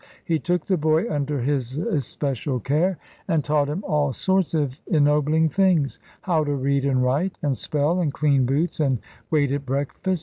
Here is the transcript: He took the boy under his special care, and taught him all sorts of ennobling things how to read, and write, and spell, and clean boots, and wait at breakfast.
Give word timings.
He 0.25 0.39
took 0.39 0.65
the 0.65 0.77
boy 0.77 1.05
under 1.11 1.41
his 1.41 1.79
special 2.03 2.59
care, 2.59 2.97
and 3.27 3.43
taught 3.43 3.69
him 3.69 3.83
all 3.85 4.13
sorts 4.13 4.55
of 4.55 4.81
ennobling 4.87 5.47
things 5.47 5.99
how 6.21 6.43
to 6.43 6.55
read, 6.55 6.85
and 6.85 7.03
write, 7.03 7.37
and 7.43 7.55
spell, 7.55 7.99
and 7.99 8.11
clean 8.11 8.47
boots, 8.47 8.79
and 8.79 8.97
wait 9.29 9.51
at 9.51 9.63
breakfast. 9.63 10.19